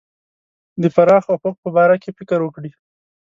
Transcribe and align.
د 0.81 0.83
پراخ 0.95 1.25
افق 1.35 1.55
په 1.63 1.69
باره 1.75 1.95
کې 2.03 2.09
فکر 2.17 2.39
وکړي. 2.43 2.71